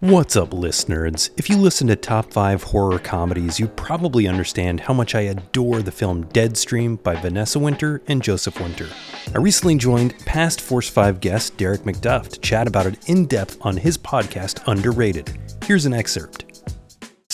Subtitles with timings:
[0.00, 1.30] What's up, list nerds?
[1.36, 5.82] If you listen to top 5 horror comedies, you probably understand how much I adore
[5.82, 8.86] the film Deadstream by Vanessa Winter and Joseph Winter.
[9.34, 13.58] I recently joined past Force 5 guest Derick McDuff to chat about it in depth
[13.62, 15.36] on his podcast Underrated.
[15.64, 16.47] Here's an excerpt.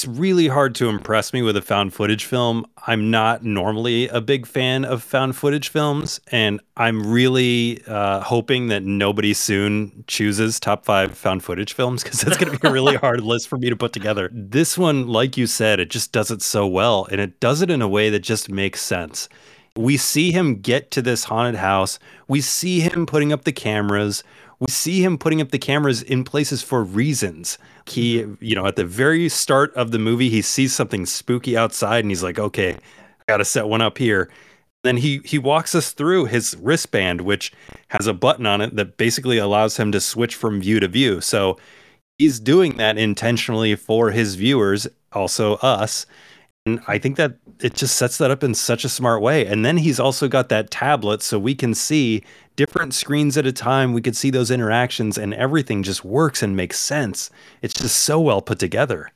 [0.05, 2.66] It's really hard to impress me with a found footage film.
[2.86, 8.67] I'm not normally a big fan of found footage films, and I'm really uh, hoping
[8.67, 12.71] that nobody soon chooses top five found footage films because that's going to be a
[12.71, 14.29] really hard list for me to put together.
[14.31, 17.71] This one, like you said, it just does it so well, and it does it
[17.71, 19.31] in a way that just makes sense.
[19.77, 21.99] We see him get to this haunted house.
[22.29, 24.23] We see him putting up the cameras.
[24.61, 27.59] We see him putting up the cameras in places for reasons.
[27.87, 32.05] He, you know, at the very start of the movie, he sees something spooky outside
[32.05, 34.31] and he's like, okay, I got to set one up here.
[34.84, 37.53] Then he he walks us through his wristband, which
[37.89, 41.20] has a button on it that basically allows him to switch from view to view.
[41.20, 41.59] So
[42.19, 46.07] he's doing that intentionally for his viewers, also us.
[46.67, 49.47] And I think that it just sets that up in such a smart way.
[49.47, 52.25] And then he's also got that tablet so we can see
[52.57, 53.93] different screens at a time.
[53.93, 57.31] We could see those interactions and everything just works and makes sense.
[57.61, 59.11] It's just so well put together.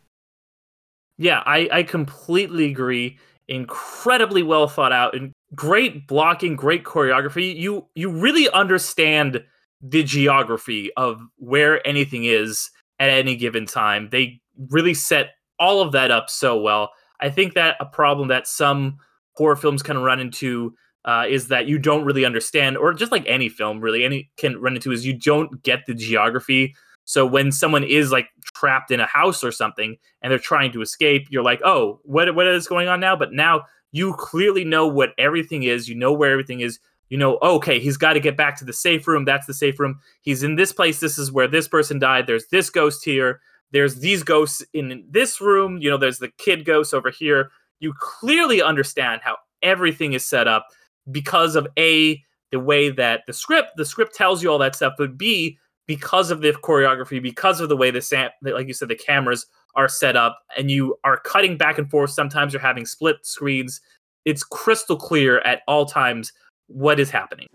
[1.17, 3.19] Yeah, I, I completely agree.
[3.49, 7.57] Incredibly well thought out and great blocking, great choreography.
[7.57, 9.43] You you really understand
[9.81, 14.11] the geography of where anything is at any given time.
[14.11, 16.91] They really set all of that up so well.
[17.21, 18.99] I think that a problem that some
[19.35, 20.75] horror films can run into
[21.05, 24.61] uh, is that you don't really understand, or just like any film really, any can
[24.61, 26.75] run into is you don't get the geography.
[27.05, 30.83] So when someone is like trapped in a house or something and they're trying to
[30.83, 33.17] escape, you're like, oh, what what is going on now?
[33.17, 35.89] But now you clearly know what everything is.
[35.89, 36.79] You know where everything is.
[37.09, 39.25] You know, okay, he's got to get back to the safe room.
[39.25, 39.99] That's the safe room.
[40.21, 41.01] He's in this place.
[41.01, 42.27] This is where this person died.
[42.27, 43.41] There's this ghost here
[43.73, 47.51] there's these ghosts in this room you know there's the kid ghost over here.
[47.81, 50.67] You clearly understand how everything is set up
[51.11, 54.95] because of a the way that the script the script tells you all that stuff
[54.97, 58.89] but b because of the choreography because of the way the sam like you said
[58.89, 59.47] the cameras
[59.79, 62.11] are set up and you are cutting back and forth.
[62.11, 63.81] Sometimes you're having split screens.
[64.25, 66.33] It's crystal clear at all times
[66.67, 67.47] what is happening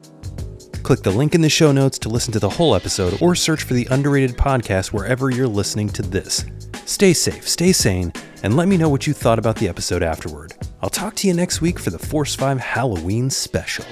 [0.84, 3.64] Click the link in the show notes to listen to the whole episode or search
[3.64, 6.46] for the Underrated podcast wherever you're listening to this.
[6.86, 8.12] Stay safe, stay sane,
[8.44, 10.54] and let me know what you thought about the episode afterward.
[10.82, 13.86] I'll talk to you next week for the Force 5 Halloween special.